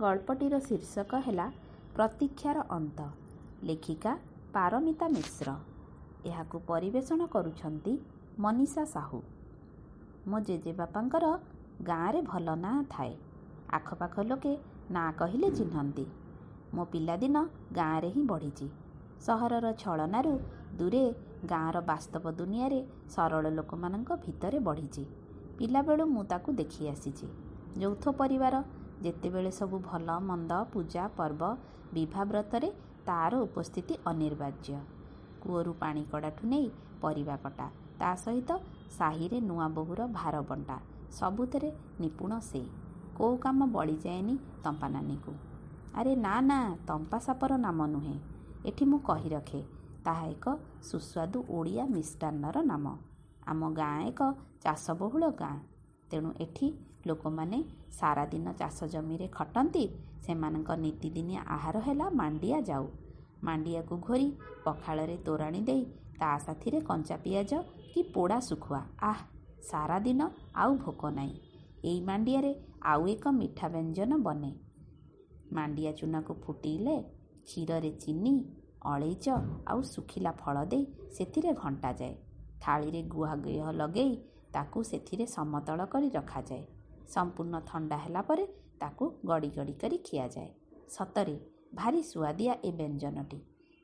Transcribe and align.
ଗଳ୍ପଟିର 0.00 0.58
ଶୀର୍ଷକ 0.58 1.20
ହେଲା 1.26 1.46
ପ୍ରତୀକ୍ଷାର 1.94 2.58
ଅନ୍ତ। 2.70 3.00
ଲେଖିକା 3.62 4.12
ପାରମିତା 4.54 5.06
ମିଶ୍ର। 5.08 5.48
ଏହାକୁ 6.24 6.56
ପରିବେଷଣ 6.66 7.20
କରୁଛନ୍ତି 7.26 7.92
ମନୀଷା 8.38 8.84
ସାହୁ। 8.84 9.20
ମୋ 10.26 10.38
ଜେଜେବାପାଙ୍କର 10.40 11.24
ଗାଁରେ 11.82 12.20
ଭଲ 12.22 12.48
ନାଁ 12.56 12.78
ଥାଏ। 12.90 13.14
ଆଖପାଖ 13.72 14.14
ଲୋକେ 14.22 14.52
ନାଁ 14.90 15.08
କହିଲେ 15.12 15.48
ଚିହ୍ନନ୍ତି। 15.50 16.04
ମୋ 16.74 16.84
ପିଲାଦିନ 16.84 17.36
ଗାଁରେ 17.72 18.08
ହିଁ 18.08 18.22
ବଢ଼ିଛି 18.22 18.66
ସହରର 19.20 19.66
ଛଳନାରୁ 19.72 20.34
ଦୂରେ 20.78 21.04
ଗାଁର 21.44 21.76
ବାସ୍ତବ 21.80 22.24
ଦୁନିଆରେ 22.32 22.80
ସରଳ 23.08 23.44
ଲୋକମାନଙ୍କ 23.50 24.10
ଭିତରେ 24.16 24.58
ବଢ଼ିଛି 24.58 25.04
ପିଲାବେଳୁ 25.58 26.04
ମୁଁ 26.06 26.24
ତାକୁ 26.24 26.50
ଦେଖି 26.52 26.82
ଆସିଛି 26.88 27.26
ଯୌଥ 27.80 28.04
ପରିବାର 28.12 28.54
ଯେତେବେଳେ 29.04 29.50
ସବୁ 29.50 29.76
ଭଲ 29.82 30.08
ମନ୍ଦ 30.22 30.52
ପୂଜା 30.72 31.04
ପର୍ବ 31.16 31.42
ବିଭାବ୍ରତରେ 31.94 32.68
ତା'ର 33.06 33.32
ଉପସ୍ଥିତି 33.46 33.94
ଅନିବାର୍ଯ୍ୟ। 34.06 34.76
କୂଅରୁ 35.42 35.72
ପାଣି 35.74 36.02
କଡ଼ାଠୁ 36.12 36.42
ନେଇ 36.48 36.66
ପରିବା 37.00 37.36
କଟା 37.36 37.66
ତା 38.00 38.10
ସହିତ 38.16 38.50
ସାହିରେ 38.98 39.38
ନୂଆ 39.40 39.66
ବୋହୂର 39.68 40.00
ଭାର 40.12 40.34
ବଣ୍ଟା 40.50 40.76
ସବୁଥିରେ 41.10 41.70
ନିପୁଣ 42.00 42.32
ସେ। 42.40 42.62
କୋଉ 43.16 43.34
କାମ 43.36 43.58
ବଳିଯାଏନି 43.72 44.34
ତମ୍ପା 44.64 44.88
ନାନୀକୁ। 44.88 45.32
ଆରେ 45.94 46.12
ନା 46.16 46.34
ନା 46.40 46.58
ତମ୍ପା 46.86 47.18
ସାପର 47.18 47.52
ନାମ 47.56 47.78
ନୁହେଁ। 47.86 48.16
ଏଠି 48.66 48.84
ମୁଁ 48.84 48.98
କହି 49.08 49.28
ରଖେ 49.28 49.60
ତାହା 50.04 50.24
ଏକ 50.26 50.46
ସୁସ୍ୱାଦୁ 50.82 51.38
ଓଡ଼ିଆ 51.48 51.84
ମିଷ୍ଟାନ୍ନର 51.86 52.56
ନାମ। 52.62 52.86
ଆମ 53.46 53.60
ଗାଁ 53.72 53.96
ଏକ 54.06 54.20
ଚାଷବହୁଳ 54.64 55.24
ଗାଁ। 55.36 55.56
ତେଣୁ 56.10 56.30
ଏଠି 56.40 56.66
ଲୋକମାନେ 57.06 57.58
ସାରାଦିନ 57.98 58.46
ଚାଷ 58.52 58.78
ଜମିରେ 58.94 59.26
ଖଟନ୍ତି 59.28 59.84
ସେମାନଙ୍କ 60.26 60.70
ନିତିଦିନିଆ 60.84 61.40
ଆହାର 61.56 61.76
ହେଲା 61.86 62.06
ମାଣ୍ଡିଆ 62.20 62.58
ଯାଉ। 62.60 62.86
ମାଣ୍ଡିଆକୁ 63.44 63.94
ଘୋରି 63.98 64.28
ପଖାଳରେ 64.64 65.16
ତୋରାଣି 65.26 65.60
ଦେଇ 65.62 65.82
ତା 66.20 66.30
ସାଥିରେ 66.38 66.78
କଞ୍ଚା 66.80 67.16
ପିଆଜ 67.24 67.52
କି 67.92 68.00
ପୋଡ଼ା 68.14 68.38
ଶୁଖୁଆ। 68.40 68.80
ଆଃ 69.02 69.20
ସାରାଦିନ 69.62 70.20
ଆଉ 70.54 70.72
ଭୋକ 70.76 71.02
ନାହିଁ। 71.10 71.36
ଏଇ 71.84 72.00
ମାଣ୍ଡିଆରେ 72.00 72.52
ଆଉ 72.82 73.02
ଏକ 73.08 73.24
ମିଠା 73.32 73.66
ବ୍ୟଞ୍ଜନ 73.68 74.12
ବନେ। 74.22 74.50
ମାଣ୍ଡିଆ 75.52 75.92
ଚୁନାକୁ 75.92 76.32
ଫୁଟିଲେ 76.44 76.96
କ୍ଷୀରରେ 77.46 77.90
ଚିନି 78.02 78.34
ଅଳେଇଚ 78.84 79.26
ଆଉ 79.66 79.80
ଶୁଖିଲା 79.84 80.32
ଫଳ 80.32 80.56
ଦେଇ 80.64 80.84
ସେଥିରେ 81.12 81.50
ଘଣ୍ଟାଯାଏ। 81.54 82.14
ଥାଳିରେ 82.60 83.00
ଗୁଆ 83.02 83.32
ଘିଅ 83.36 83.66
ଲଗେଇ 83.72 84.14
ତାକୁ 84.52 84.78
ସେଥିରେ 84.82 85.26
ସମତଳ 85.26 85.80
କରି 85.86 86.08
ରଖାଯାଏ। 86.10 86.64
ସମ୍ପୂର୍ଣ୍ଣ 87.14 87.60
ଥଣ୍ଡା 87.70 87.96
ହେଲା 87.96 88.22
ପରେ 88.22 88.44
ତାକୁ 88.80 89.04
ଗଡ଼ି 89.26 89.50
ଗଡ଼ି 89.56 89.74
କରି 89.74 89.96
ଖିଆଯାଏ। 90.06 90.50
ସତରେ 90.88 91.36
ଭାରି 91.74 92.00
ସୁଆଦିଆ 92.02 92.54
ଏ 92.64 92.70
ବ୍ୟଞ୍ଜନଟି। 92.78 93.38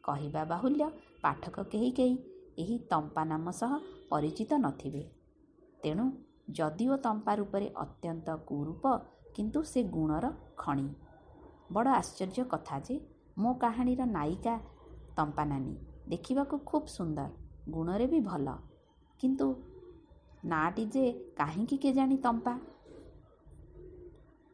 କହିବା 0.05 0.43
ବାହୁଲ୍ୟ 0.45 0.87
ପାଠକ 1.23 1.57
କେହି 1.73 1.91
କେହି 1.91 2.17
ଏହି 2.59 2.77
ତମ୍ପା 2.91 3.23
ନାମ 3.25 3.47
ସହ 3.51 3.73
ପରିଚିତ 4.11 4.53
ନଥିବେ। 4.59 5.03
ତେଣୁ 5.81 6.05
ଯଦିଓ 6.51 6.95
ତମ୍ପା 6.97 7.33
ରୂପରେ 7.35 7.69
ଅତ୍ୟନ୍ତ 7.77 8.29
କୁରୂପ 8.47 8.85
କିନ୍ତୁ 9.35 9.61
ସେ 9.63 9.81
ଗୁଣର 9.97 10.27
ଖଣି। 10.57 10.87
ବଡ଼ 11.73 11.89
ଆଶ୍ଚର୍ଯ୍ୟ 11.91 12.45
କଥା 12.45 12.77
ଯେ 12.81 12.95
ମୋ 13.39 13.51
କାହାଣୀର 13.55 14.03
ନାୟିକା 14.13 14.55
ତମ୍ପା 15.17 15.45
ନାନୀ 15.45 15.75
ଦେଖିବାକୁ 16.09 16.57
ଖୁବ୍ 16.65 16.89
ସୁନ୍ଦର 16.89 17.31
ଗୁଣରେ 17.71 18.07
ବି 18.07 18.21
ଭଲ। 18.21 18.47
କିନ୍ତୁ 19.21 19.47
ନାଁଟି 20.45 20.85
ଯେ 20.95 21.05
କାହିଁକି 21.37 21.77
କେଜାଣି 21.77 22.17
ତମ୍ପା? 22.17 22.55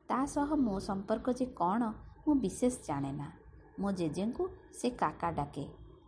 ତା 0.09 0.19
ସହ 0.27 0.51
ମୋ 0.57 0.75
ସମ୍ପର୍କ 0.79 1.27
ଯେ 1.39 1.47
କ'ଣ 1.61 1.83
ମୁଁ 2.25 2.35
ବିଶେଷ 2.41 2.75
ଜାଣେ 2.87 3.13
ନା। 3.13 3.29
ମୋ 3.81 3.89
ଜେଜେଙ୍କୁ 3.93 4.45
ସେ 4.73 4.89
କାକା 5.01 5.29
ଡାକେ 5.39 5.65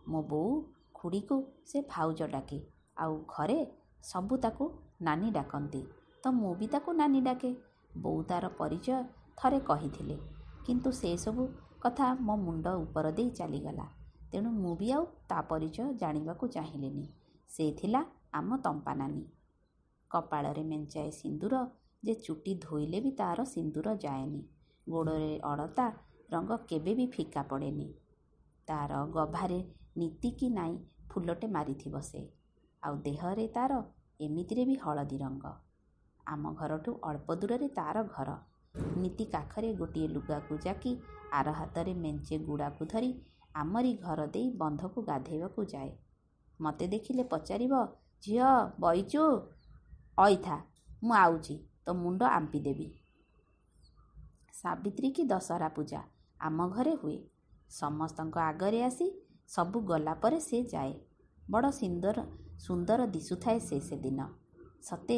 ମୋ 0.07 0.19
ବୋଉ 0.23 0.51
ଖୁଡ଼ିକୁ 0.93 1.37
ସେ 1.65 1.77
ଭାଉଜ 1.89 2.19
ଡାକେ 2.35 2.59
ଆଉ 2.97 3.13
ଘରେ 3.27 3.59
ସବୁ 4.03 4.37
ତାକୁ 4.37 4.65
ନାନୀ 5.01 5.29
ଡାକନ୍ତି। 5.31 5.81
ତ 6.23 6.25
ମୁଁ 6.31 6.53
ବି 6.55 6.67
ତାକୁ 6.67 6.89
ନାନୀ 6.93 7.21
ଡାକେ। 7.21 7.51
ବୋଉ 7.97 8.19
ତା'ର 8.23 8.45
ପରିଚୟ 8.59 9.03
ଥରେ 9.37 9.59
କହିଥିଲେ 9.59 10.15
କିନ୍ତୁ 10.65 10.89
ସେସବୁ 10.91 11.43
କଥା 11.81 12.07
ମୋ 12.27 12.35
ମୁଣ୍ଡ 12.37 12.67
ଉପର 12.83 13.11
ଦେଇ 13.11 13.29
ଚାଲିଗଲା। 13.29 13.85
ତେଣୁ 14.31 14.49
ମୁଁ 14.61 14.73
ବି 14.75 14.87
ଆଉ 14.91 15.03
ତା 15.29 15.39
ପରିଚୟ 15.51 15.93
ଜାଣିବାକୁ 15.97 16.45
ଚାହିଁଲିନି। 16.47 17.05
ସେ 17.49 17.65
ଥିଲା 17.79 18.01
ଆମ 18.33 18.49
ତମ୍ପା 18.57 18.93
ନାନୀ। 18.93 19.23
କପାଳରେ 20.11 20.63
ମେଞ୍ଚାଏ 20.63 21.09
ସିନ୍ଦୁର 21.11 21.55
ଯେ 22.03 22.13
ଚୁଟି 22.13 22.55
ଧୋଇଲେ 22.55 22.99
ବି 23.01 23.11
ତା'ର 23.11 23.45
ସିନ୍ଦୁର 23.45 23.95
ଯାଏନି। 23.95 24.41
ଗୋଡ଼ରେ 24.89 25.39
ଅଳତା 25.43 25.85
ରଙ୍ଗ 26.31 26.57
କେବେ 26.67 26.93
ବି 26.95 27.07
ଫିକା 27.07 27.43
ପଡ଼େନି। 27.43 27.87
ତା'ର 28.67 29.05
ଗଭାରେ 29.05 29.59
ନୀତି 29.97 30.31
କି 30.31 30.49
ନାଇଁ 30.49 30.77
ଫୁଲଟେ 31.09 31.47
ମାରିଥିବ 31.47 31.99
ସେ। 31.99 32.21
ଆଉ 32.83 32.95
ଦେହରେ 32.97 33.47
ତା'ର 33.47 33.79
ଏମିତିରେ 34.19 34.65
ବି 34.65 34.75
ହଳଦୀ 34.75 35.17
ରଙ୍ଗ। 35.17 35.53
ଆମ 36.25 36.53
ଘରଠୁ 36.53 36.99
ଅଳ୍ପ 37.03 37.35
ଦୂରରେ 37.35 37.67
ତା'ର 37.67 38.03
ଘର। 38.03 38.37
ନୀତି 38.97 39.25
କାଖରେ 39.25 39.73
ଗୋଟିଏ 39.73 40.07
ଲୁଗାକୁ 40.07 40.57
ଜାକି 40.57 40.91
ଆର 41.31 41.51
ହାତରେ 41.51 41.93
ମେଞ୍ଚେ 41.93 42.37
ଗୁଡ଼ାକୁ 42.39 42.85
ଧରି 42.85 43.11
ଆମରି 43.53 43.93
ଘର 43.93 44.27
ଦେଇ 44.27 44.49
ବନ୍ଧକୁ 44.49 45.03
ଗାଧେଇବାକୁ 45.03 45.65
ଯାଏ। 45.65 45.91
ମୋତେ 46.61 46.87
ଦେଖିଲେ 46.87 47.23
ପଚାରିବ 47.23 47.73
ଝିଅ 48.23 48.49
ବଇଚୁ? 48.79 49.23
ଅଇଥା 50.19 50.55
ମୁଁ 51.03 51.15
ଆଉଚି। 51.15 51.57
ତୋ 51.87 51.93
ମୁଣ୍ଡ 51.93 52.29
ଆମ୍ପି 52.31 52.59
ଦେବି। 52.59 52.87
ସାବିତ୍ରୀ 54.53 55.09
କି 55.11 55.23
ଦଶହରା 55.23 55.69
ପୂଜା 55.69 56.01
ଆମ 56.39 56.67
ଘରେ 56.69 56.93
ହୁଏ। 56.95 57.17
ସମସ୍ତଙ୍କ 57.71 58.37
ଆଗରେ 58.43 58.79
ଆସି 58.83 59.07
ସବୁ 59.49 59.81
ଗଲା 59.81 60.13
ପରେ 60.13 60.39
ସେ 60.39 60.59
ଯାଏ। 60.63 60.93
ବଡ଼ 61.49 61.69
ସୁନ୍ଦର 61.71 62.25
ସୁନ୍ଦର 62.59 63.05
ଦିଶୁଥାଏ 63.07 63.59
ସେ 63.59 63.79
ସେଦିନ। 63.79 64.27
ସତେ 64.81 65.17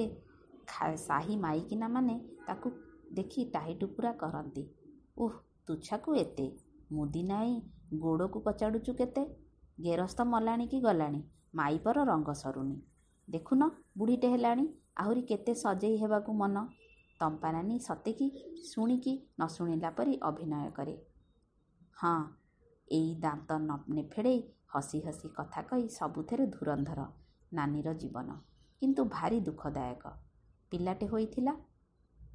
ସାହି 0.97 1.35
ମାଇକିନାମାନେ 1.37 2.15
ତାକୁ 2.47 2.71
ଦେଖି 3.13 3.45
ଟାହି 3.53 3.73
ଟୁପୁରା 3.73 4.11
କରନ୍ତି। 4.13 4.63
ଉଃ 5.17 5.33
ତୁଚ୍ଛାକୁ 5.67 6.15
ଏତେ? 6.15 6.47
ମୁଦି 6.91 7.23
ନାହିଁ 7.23 7.55
ଗୋଡ଼କୁ 7.99 8.39
କଚାଡ଼ୁଛୁ 8.41 8.93
କେତେ? 8.93 9.23
ଗେରସ୍ତ 9.77 10.19
ମଲାଣି 10.25 10.67
କି 10.67 10.79
ଗଲାଣି? 10.81 11.21
ମାଇପର 11.55 11.97
ରଙ୍ଗ 12.03 12.29
ସରୁନି। 12.33 12.77
ଦେଖୁନ 13.27 13.61
ବୁଢ଼ୀଟେ 13.97 14.27
ହେଲାଣି। 14.29 14.65
ଆହୁରି 14.99 15.21
କେତେ 15.21 15.53
ସଜେଇ 15.55 15.97
ହେବାକୁ 15.97 16.31
ମନ? 16.33 16.63
ତମ୍ପାନାନୀ 17.19 17.77
ସତେକି 17.79 18.27
ଶୁଣିକି 18.63 19.13
ନ 19.39 19.47
ଶୁଣିଲା 19.47 19.89
ପରି 19.91 20.13
ଅଭିନୟ 20.21 20.71
କରେ। 20.71 20.95
ହଁ 21.97 22.13
ଏଇ 22.87 23.11
ଦାନ୍ତ 23.19 23.57
ନେଫେଡ଼େଇ 23.89 24.41
ହସି 24.75 24.99
ହସି 25.01 25.29
କଥା 25.29 25.61
କହି 25.61 25.85
ସବୁଥିରେ 25.89 26.45
ଧୁରନ୍ଧର 26.47 27.07
ନାନୀର 27.51 27.93
ଜୀବନ 27.93 28.37
କିନ୍ତୁ 28.81 29.05
ଭାରି 29.09 29.39
ଦୁଃଖଦାୟକ। 29.41 30.13
ପିଲାଟେ 30.71 31.07
ହୋଇଥିଲା। 31.07 31.53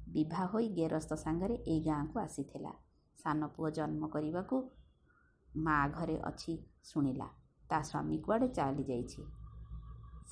ବିଭା 0.09 0.43
ହୋଇ 0.45 0.67
ଗେରସ୍ତ 0.69 1.15
ସାଙ୍ଗରେ 1.15 1.55
ଏଇ 1.67 1.79
ଗାଁକୁ 1.85 2.19
ଆସିଥିଲା। 2.19 2.73
ସାନ 3.19 3.47
ପୁଅ 3.47 3.69
ଜନ୍ମ 3.69 4.09
କରିବାକୁ 4.09 4.59
ମା 5.49 5.77
ଘରେ 5.87 6.17
ଅଛି 6.23 6.53
ଶୁଣିଲା। 6.83 7.27
ତା 7.69 7.81
ସ୍ୱାମୀ 7.81 8.17
କୁଆଡ଼େ 8.17 8.47
ଚାଲିଯାଇଛି? 8.49 9.21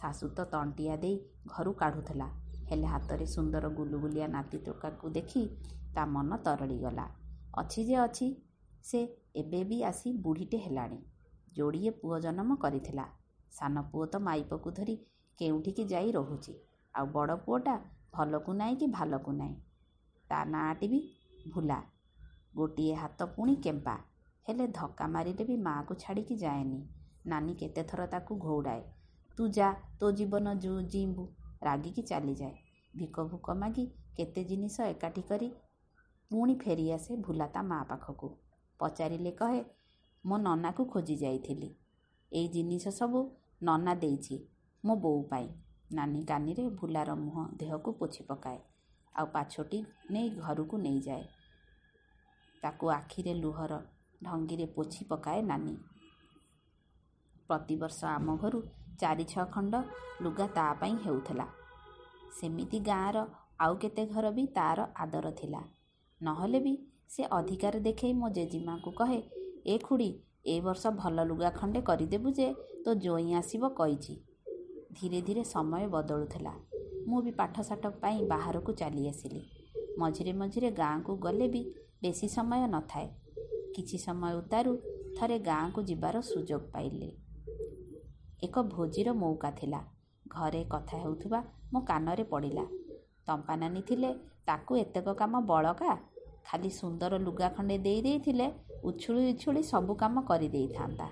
ଶାଶୁ 0.02 0.30
ତ 0.30 0.44
ତଣ୍ଟିଆ 0.44 0.96
ଦେଇ 0.96 1.20
ଘରୁ 1.48 1.74
କାଢ଼ୁଥିଲା। 1.74 2.28
ହେଲେ 2.70 2.88
ହାତରେ 2.88 3.26
ସୁନ୍ଦର 3.26 3.70
ଗୁଲୁଗୁଲିଆ 3.70 4.28
ନାତି 4.28 4.58
ଟୋକାକୁ 4.58 5.10
ଦେଖି 5.10 5.42
ତା 5.96 6.06
ମନ 6.06 6.38
ତରଳିଗଲା। 6.38 7.08
ଅଛି 7.58 7.86
ଯେ 7.86 7.96
ଅଛି 7.96 8.28
ସେ 8.84 9.00
ଏବେ 9.36 9.64
ବି 9.64 9.84
ଆସି 9.84 10.14
ବୁଢ଼ୀଟେ 10.14 10.58
ହେଲାଣି। 10.58 11.00
ଯୋଡ଼ିଏ 11.54 11.92
ପୁଅ 11.92 12.20
ଜନ୍ମ 12.20 12.56
କରିଥିଲା। 12.56 13.06
ସାନ 13.52 13.82
ପୁଅ 13.82 14.06
ତ 14.08 14.20
ମାଇପକୁ 14.20 14.72
ଧରି 14.72 14.96
କେଉଁଠିକି 15.40 15.84
ଯାଇ 15.86 16.12
ରହୁଛି। 16.12 16.54
ଆଉ 16.96 17.06
ବଡ଼ 17.06 17.36
ପୁଅଟା 17.36 17.76
ଭଲକୁ 18.14 18.54
ନାହିଁ 18.54 18.76
କି 18.76 18.88
ଭାଲକୁ 18.88 19.32
ନାହିଁ? 19.32 19.56
ତା 20.30 20.46
ନାଁଟି 20.46 20.88
ବି 20.88 21.00
ଭୁଲା। 21.52 21.84
ଗୋଟିଏ 22.56 22.94
ହାତ 22.94 23.26
ପୁଣି 23.26 23.56
କେମ୍ପା। 23.56 23.96
ହେଲେ 24.48 24.68
ଧକ୍କା 24.68 25.08
ମାରିଲେ 25.08 25.44
ବି 25.44 25.58
ମାଆକୁ 25.58 25.94
ଛାଡ଼ିକି 25.96 26.36
ଯାଏନି। 26.36 26.82
ନାନୀ 27.26 27.54
କେତେଥର 27.54 28.06
ତାକୁ 28.06 28.38
ଘଉଡ଼ାଏ। 28.38 28.84
ତୁ 29.38 29.48
ଯା 29.48 29.68
ତୋ 30.00 30.12
ଜୀବନ 30.12 30.56
ଜିଇଁବୁ 30.62 31.24
ରାଗିକି 31.64 32.02
ଚାଲିଯାଏ। 32.02 32.56
ଭିକ 32.94 33.24
ଭୁକ 33.24 33.56
ମାଗି 33.56 33.86
କେତେ 34.18 34.44
ଜିନିଷ 34.44 34.88
ଏକାଠି 34.88 35.22
କରି 35.22 35.48
ପୁଣି 36.32 36.56
ଫେରିଆସେ 36.56 37.16
ଭୁଲା 37.18 37.48
ତା 37.48 37.62
ମା 37.62 37.80
ପାଖକୁ। 37.84 38.30
ପଚାରିଲେ 38.80 39.32
କହେ 39.32 39.62
ମୋ 40.24 40.38
ନନାକୁ 40.38 40.86
ଖୋଜି 40.86 41.16
ଯାଇଥିଲି। 41.16 41.70
ଏଇ 42.32 42.48
ଜିନିଷ 42.48 42.86
ସବୁ 42.90 43.20
ନନା 43.62 43.94
ଦେଇଛି 43.96 44.36
ମୋ 44.84 44.96
ବୋଉ 44.96 45.24
ପାଇଁ 45.24 45.48
ନାନୀ 45.94 46.22
କାନିରେ 46.26 46.70
ଭୁଲାର 46.70 47.16
ମୁହଁ 47.16 47.44
ଦେହକୁ 47.58 47.94
ପୋଛି 47.94 48.24
ପକାଏ। 48.24 48.60
ଆଉ 49.16 49.26
ପାଛୋଟି 49.26 49.80
ନେଇ 50.12 50.30
ଘରକୁ 50.30 50.78
ନେଇଯାଏ। 50.78 51.26
ତାକୁ 52.64 52.90
ଆଖିରେ 52.90 53.34
ଲୁହର 53.34 53.74
ଢଙ୍ଗିରେ 54.22 54.66
ପୋଛି 54.66 55.06
ପକାଏ 55.06 55.42
ନାନୀ। 55.42 55.76
ପ୍ରତିବର୍ଷ 57.50 58.06
ଆମ 58.06 58.38
ଘରୁ 58.38 58.60
ଚାରି 59.02 59.26
ଛଅ 59.26 59.46
ଖଣ୍ଡ 59.54 59.74
ଲୁଗା 60.22 60.48
ତା 60.48 60.66
ପାଇଁ 60.74 60.96
ହେଉଥିଲା। 61.06 61.46
ସେମିତି 62.40 62.80
ଗାଁର 62.80 63.18
ଆଉ 63.60 63.74
କେତେ 63.76 64.04
ଘର 64.06 64.26
ବି 64.32 64.44
ତା'ର 64.56 64.80
ଆଦର 64.96 65.32
ଥିଲା। 65.32 65.62
ନହେଲେ 66.22 66.60
ବି 66.60 66.74
ସେ 67.10 67.24
ଅଧିକାର 67.32 67.80
ଦେଖେଇ 67.80 68.14
ମୋ 68.14 68.28
ଜେଜେମାକୁ 68.30 68.92
କହେ 68.92 69.20
ଏ 69.66 69.76
ଖୁଡ଼ି 69.78 70.10
ଏ 70.46 70.56
ବର୍ଷ 70.62 70.84
ଭଲ 70.96 71.18
ଲୁଗା 71.24 71.50
ଖଣ୍ଡେ 71.50 71.82
କରିଦେବୁ 71.82 72.30
ଯେ 72.40 72.48
ତୋ 72.86 72.92
ଜ୍ୱଇଁ 72.96 73.36
ଆସିବ 73.36 73.70
କହିଛି 73.80 74.14
ଧୀରେ 74.94 75.20
ଧୀରେ 75.22 75.44
ସମୟ 75.44 75.86
ବଦଳୁଥିଲା। 75.88 76.54
ମୁଁ 77.08 77.20
ବି 77.22 77.32
ପାଠଶାଠ 77.32 77.84
ପାଇଁ 78.02 78.20
ବାହାରକୁ 78.28 78.72
ଚାଲି 78.74 79.04
ଆସିଲି 79.08 79.42
ମଝିରେ 80.00 80.34
ମଝିରେ 80.34 80.70
ଗାଁକୁ 80.72 81.12
ଗଲେ 81.18 81.48
ବି 81.48 81.62
ବେଶୀ 82.04 82.28
ସମୟ 82.28 82.68
ନଥାଏ। 82.68 83.08
କିଛି 83.76 83.98
ସମୟ 83.98 84.34
ଉତ୍ତାରୁ 84.34 84.72
ଥରେ 85.18 85.38
ଗାଁକୁ 85.40 85.80
ଯିବାର 85.84 86.16
ସୁଯୋଗ 86.22 86.64
ପାଇଲି। 86.74 87.10
ଏକ 88.44 88.56
ଭୋଜିର 88.74 89.10
ମୌକା 89.14 89.50
ଥିଲା। 89.60 89.80
ଘରେ 90.28 90.62
କଥା 90.70 90.96
ହେଉଥିବା 90.98 91.40
ମୋ 91.74 91.80
କାନରେ 91.90 92.24
ପଡ଼ିଲା। 92.24 92.66
ତମ୍ପା 93.28 93.54
ନାନୀ 93.56 93.82
ଥିଲେ 93.90 94.10
ତାକୁ 94.46 94.72
ଏତେକ 94.78 95.08
କାମ 95.22 95.34
ବଳକା? 95.52 95.92
ଖାଲି 96.48 96.70
ସୁନ୍ଦର 96.70 97.14
ଲୁଗା 97.18 97.48
ଖଣ୍ଡେ 97.56 97.78
ଦେଇ 97.78 98.00
ଦେଇଥିଲେ 98.02 98.48
ଉଛୁଳି 98.84 99.22
ଉଛୁଳି 99.34 99.62
ସବୁ 99.64 99.94
କାମ 99.96 100.16
କରିଦେଇଥାନ୍ତା 100.30 101.08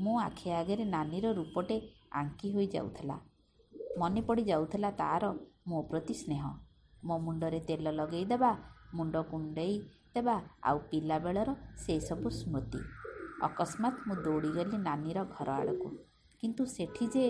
ମୋ 0.00 0.12
ଆଖି 0.18 0.48
ଆଗରେ 0.50 0.84
ନାନୀର 0.84 1.26
ରୂପଟେ 1.32 1.76
ଆଙ୍କି 2.12 2.48
ହୋଇଯାଉଥିଲା। 2.54 3.16
ମନେ 3.98 4.20
ପଡ଼ି 4.20 4.42
ଯାଉଥିଲା 4.42 4.90
ତା'ର 4.90 5.24
ମୋ 5.68 5.78
ପ୍ରତି 5.82 6.14
ସ୍ନେହ। 6.14 6.42
ମୋ 7.04 7.16
ମୁଣ୍ଡରେ 7.18 7.60
ତେଲ 7.68 7.86
ଲଗେଇଦେବା 7.90 8.50
ମୁଣ୍ଡ 8.94 9.14
କୁଣ୍ଡେଇ 9.30 9.74
ଦେବା 10.14 10.36
ଆଉ 10.62 10.78
ପିଲାବେଳର 10.90 11.50
ସେସବୁ 11.76 12.28
ସ୍ମୃତି। 12.30 12.80
ଅକସ୍ମାତ୍ 13.42 13.98
ମୁଁ 14.06 14.16
ଦୌଡ଼ିଗଲି 14.24 14.78
ନାନୀର 14.86 15.18
ଘର 15.34 15.48
ଆଡ଼କୁ। 15.52 15.88
କିନ୍ତୁ 16.42 16.64
ସେଠି 16.66 17.06
ଯେ 17.06 17.24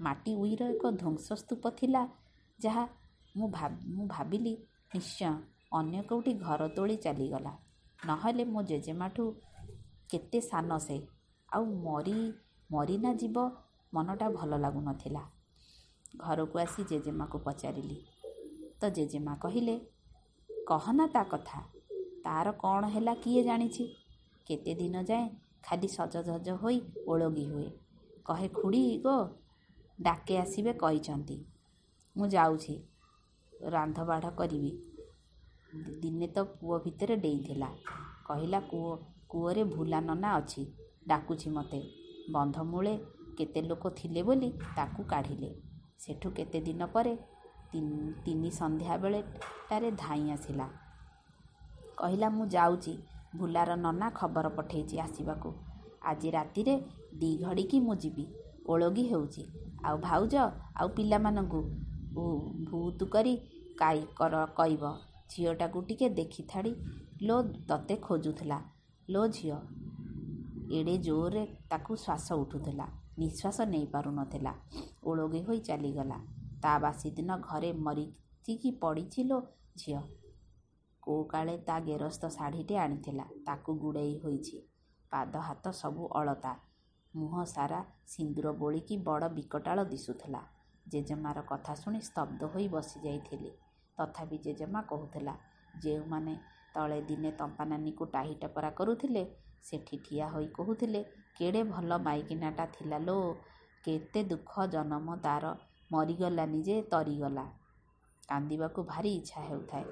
ମାଟି 0.00 0.32
ଉଇର 0.34 0.62
ଏକ 0.68 0.84
ଧ୍ୱଂସସ୍ତୂପ 0.90 1.62
ଥିଲା 1.70 2.02
ଯାହା 2.58 2.84
ମୁଁ 3.36 3.48
ମୁଁ 3.86 4.06
ଭାବିଲି 4.06 4.54
ନିଶ୍ଚୟ 4.94 5.32
ଅନ୍ୟ 5.72 6.00
କେଉଁଠି 6.02 6.32
ଘର 6.38 6.68
ତୋଳି 6.68 6.96
ଚାଲିଗଲା। 6.96 7.52
ନହେଲେ 8.06 8.44
ମୋ 8.44 8.60
ଜେଜେମାଠୁ 8.62 9.24
କେତେ 10.10 10.40
ସାନ 10.40 10.78
ସେ। 10.78 10.96
ଆଉ 11.48 11.64
ମରି 11.64 12.16
ମରି 12.70 12.96
ନା 12.98 13.10
ଯିବ 13.14 13.36
ମନଟା 13.92 14.26
ଭଲ 14.30 14.52
ଲାଗୁନଥିଲା। 14.58 15.22
ଘରକୁ 16.16 16.58
ଆସି 16.58 16.82
ଜେଜେମାକୁ 16.84 17.38
ପଚାରିଲି। 17.38 17.98
ତ 18.80 18.82
ଜେଜେମା 18.88 19.34
କହିଲେ 19.36 19.74
କହନା 20.66 21.06
ତା 21.06 21.22
କଥା। 21.24 21.60
ତାର 22.24 22.46
କ'ଣ 22.52 22.82
ହେଲା 22.88 23.14
କିଏ 23.14 23.42
ଜାଣିଛି? 23.42 23.84
କେତେ 24.46 24.74
ଦିନ 24.74 25.02
ଯାଏଁ 25.02 25.28
ଖାଲି 25.62 25.88
ସଜଧଜ 25.88 26.48
ହୋଇ 26.62 26.78
ଓଳଗି 27.06 27.44
ହୁଏ। 27.44 27.68
କହେ 28.26 28.48
ଖୁଡ଼ି 28.48 28.82
ଗୋ 28.98 29.16
ଡାକେ 29.98 30.34
ଆସିବେ 30.38 30.72
କହିଛନ୍ତି। 30.72 31.36
ମୁଁ 32.16 32.26
ଯାଉଛି 32.28 32.74
ରାନ୍ଧବାଢ଼ 33.70 34.30
କରିବି। 34.36 34.72
ଦିନେ 36.02 36.26
ତ 36.26 36.44
କୂଅ 36.52 36.78
ଭିତରେ 36.84 37.16
ଡେଇଁଥିଲା 37.16 37.68
କହିଲା 38.26 38.60
କୂଅ 38.70 38.90
କୂଅରେ 39.28 39.64
ଭୁଲା 39.64 40.00
ନନା 40.00 40.30
ଅଛି। 40.36 40.62
ଡାକୁଛି 41.08 41.48
ମୋତେ। 41.50 41.80
ବନ୍ଧମୂଳେ 42.30 42.94
କେତେ 43.38 43.60
ଲୋକ 43.62 43.84
ଥିଲେ 43.96 44.22
ବୋଲି 44.22 44.48
ତାକୁ 44.76 45.02
କାଢ଼ିଲେ। 45.04 45.50
ସେଠୁ 45.98 46.28
କେତେ 46.30 46.58
ଦିନ 46.60 46.82
ପରେ 46.94 47.12
ତିନି 48.24 48.50
ସନ୍ଧ୍ୟା 48.50 48.94
ବେଳେଟାରେ 48.96 49.90
ଧାଇଁ 49.96 50.26
ଆସିଲା। 50.32 50.66
କହିଲା 51.98 52.28
ମୁଁ 52.30 52.46
ଯାଉଛି। 52.46 52.94
ଭୁଲାର 53.36 53.70
ନନା 53.76 54.08
ଖବର 54.10 54.46
ପଠେଇଛି 54.48 54.96
ଆସିବାକୁ। 55.00 55.50
ଆଜି 56.04 56.30
ରାତିରେ 56.30 56.74
ଦି 57.20 57.30
ଘଡ଼ିକି 57.42 57.78
ମୁଁ 57.80 57.94
ଯିବି। 57.96 58.24
ଓଳଗି 58.68 59.04
ହେଉଛି। 59.10 59.42
ଆଉ 59.84 59.96
ଭାଉଜ 60.00 60.34
ଆଉ 60.80 60.88
ପିଲାମାନଙ୍କୁ। 60.96 61.60
ଭୁତୁ 62.68 63.04
କରି 63.14 63.34
କହିବ। 63.80 64.84
ଝିଅଟାକୁ 65.30 65.78
ଟିକେ 65.88 66.08
ଦେଖିଥାଡ଼ି 66.18 66.72
ଲୋ 67.22 67.36
ତତେ 67.68 67.94
ଖୋଜୁଥିଲା। 68.06 68.58
ଲୋ 69.08 69.22
ଝିଅ। 69.28 69.56
ଏଡ଼େ 70.78 70.94
ଜୋରରେ 70.98 71.42
ତାକୁ 71.70 71.92
ଶ୍ୱାସ 71.96 72.26
ଉଠୁଥିଲା। 72.42 72.86
ନିଶ୍ୱାସ 73.18 73.58
ନେଇପାରୁନଥିଲା 73.68 74.52
ଓଳଗି 75.04 75.40
ହୋଇ 75.46 75.60
ଚାଲିଗଲା। 75.60 76.18
ତା 76.62 76.72
ବାସିଦିନ 76.78 77.30
ଘରେ 77.48 77.70
ମରିଚିକି 77.86 78.70
ପଡ଼ିଛି 78.82 79.20
ଲୋ 79.24 79.38
ଝିଅ। 79.76 80.00
କୋଉ 81.02 81.22
କାଳେ 81.24 81.54
ତା 81.66 81.76
ଗେରସ୍ତ 81.80 82.22
ଶାଢ଼ୀଟେ 82.36 82.74
ଆଣିଥିଲା। 82.78 83.24
ତାକୁ 83.46 83.70
ଗୁଡ଼େଇ 83.78 84.14
ହୋଇଛି। 84.18 84.56
ପାଦ 85.14 85.42
ହାତ 85.42 85.74
ସବୁ 85.78 86.08
ଅଳତା। 86.14 86.52
ମୁହଁ 87.14 87.42
ସାରା 87.46 87.80
ସିନ୍ଦୁର 88.06 88.52
ବୋଳିକି 88.58 88.96
ବଡ଼ 89.04 89.28
ବିକଟାଳ 89.34 89.84
ଦିଶୁଥିଲା। 89.90 90.40
ଜେଜେମାର 90.86 91.42
କଥା 91.42 91.74
ଶୁଣି 91.74 92.00
ସ୍ତବ୍ଧ 92.00 92.48
ହୋଇ 92.52 92.66
ବସିଯାଇଥିଲି 92.68 93.50
ତଥାପି 93.98 94.38
ଜେଜେମା 94.38 94.82
କହୁଥିଲା 94.88 95.34
ଯେଉଁମାନେ 95.82 96.34
ତଳେ 96.74 96.98
ଦିନେ 97.02 97.30
ତମ୍ପାନାନୀକୁ 97.32 98.08
ଟାହି 98.12 98.34
ଟପରା 98.40 98.70
କରୁଥିଲେ 98.70 99.22
ସେଠି 99.62 99.98
ଠିଆ 100.04 100.28
ହୋଇ 100.28 100.48
କହୁଥିଲେ 100.52 101.02
କେଡ଼େ 101.38 101.62
ଭଲ 101.64 101.98
ମାଇକିନାଟା 102.02 102.66
ଥିଲା 102.72 102.98
ଲୋ 102.98 103.18
କେତେ 103.84 104.24
ଦୁଃଖ 104.24 104.66
ଜନମ 104.68 105.16
ତାର 105.22 105.52
ମରିଗଲାନି 105.90 106.60
ଯେ 106.62 106.76
ତରିଗଲା। 106.90 107.46
କାନ୍ଦିବାକୁ 108.28 108.84
ଭାରି 108.84 109.10
ଇଚ୍ଛା 109.14 109.40
ହେଉଥାଏ। 109.40 109.84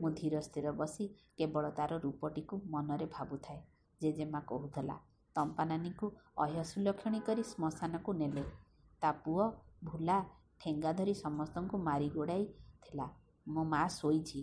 ମୁଁ 0.00 0.10
ଧୀର 0.14 0.40
ସ୍ଥିର 0.40 0.72
ବସି 0.74 1.06
କେବଳ 1.38 1.70
ତାର 1.76 1.98
ରୂପଟିକୁ 1.98 2.60
ମନରେ 2.70 3.06
ଭାବୁଥାଏ। 3.12 3.60
ଜେଜେମା 4.00 4.40
କହୁଥିଲା 4.46 4.96
ତମ୍ପାନାନୀକୁ 5.36 6.06
ଅହସ୍ୟଲକ୍ଷଣୀ 6.38 7.20
କରି 7.20 7.42
ଶ୍ମଶାନକୁ 7.44 8.14
ନେଲେ। 8.14 8.44
ତା 9.02 9.10
ପୁଅ 9.24 9.48
ଭୁଲା 9.84 10.18
ଠେଙ୍ଗା 10.60 10.92
ଧରି 10.92 11.14
ସମସ୍ତଙ୍କୁ 11.16 11.82
ମାରି 11.84 12.08
ଗୋଡ଼ାଇଥିଲା 12.10 13.06
ମୋ 13.46 13.62
ମା 13.66 13.82
ଶୋଇଛି 13.92 14.40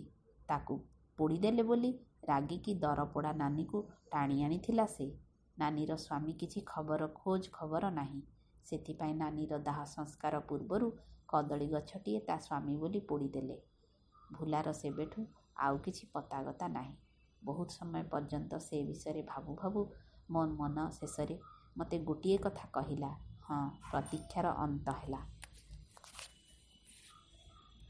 ତାକୁ 0.48 0.78
ପୋଡ଼ିଦେଲେ 1.18 1.64
ବୋଲି 1.64 1.90
ରାଗିକି 2.28 2.74
ଦରପୋଡ଼ା 2.80 3.32
ନାନୀକୁ 3.36 3.78
ଟାଣି 4.10 4.36
ଆଣିଥିଲା 4.44 4.86
ସେ। 4.88 5.06
ନାନୀର 5.56 5.96
ସ୍ୱାମୀ 5.96 6.32
କିଛି 6.40 6.60
ଖବର 6.66 7.08
ଖୋଜ 7.14 7.50
ଖବର 7.52 7.90
ନାହିଁ। 7.92 8.20
ସେଥିପାଇଁ 8.66 9.14
ନାନୀର 9.14 9.58
ଦାହ 9.62 9.78
ସଂସ୍କାର 9.88 10.40
ପୂର୍ବରୁ 10.48 10.88
କଦଳୀ 11.28 11.68
ଗଛଟିଏ 11.68 12.20
ତା 12.20 12.36
ସ୍ୱାମୀ 12.38 12.74
ବୋଲି 12.76 13.00
ପୋଡ଼ିଦେଲେ। 13.08 13.56
ଭୁଲାର 14.32 14.72
ସେବେଠୁ 14.72 15.26
ଆଉ 15.60 15.78
କିଛି 15.84 16.04
ପତାଗତା 16.12 16.68
ନାହିଁ। 16.68 16.94
ବହୁତ 17.48 17.74
ସମୟ 17.74 18.02
ପର୍ଯ୍ୟନ୍ତ 18.10 18.60
ସେ 18.62 18.80
ବିଷୟରେ 18.86 19.22
ଭାବୁ 19.28 19.56
ଭାବୁ 19.58 19.84
ମୋ 20.28 20.44
ମନ 20.54 20.86
ଶେଷରେ 20.94 21.38
ମୋତେ 21.76 22.00
ଗୋଟିଏ 22.06 22.38
କଥା 22.42 22.70
କହିଲା 22.72 23.10
ହଁ 23.44 23.60
ପ୍ରତୀକ୍ଷାର 23.86 24.54
ଅନ୍ତ 24.60 24.96
ହେଲା। 24.98 25.22